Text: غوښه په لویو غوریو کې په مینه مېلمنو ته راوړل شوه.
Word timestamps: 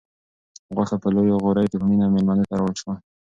غوښه 0.75 0.95
په 1.03 1.07
لویو 1.15 1.41
غوریو 1.43 1.69
کې 1.71 1.77
په 1.81 1.85
مینه 1.89 2.07
مېلمنو 2.13 2.47
ته 2.49 2.55
راوړل 2.59 2.75
شوه. 2.81 2.95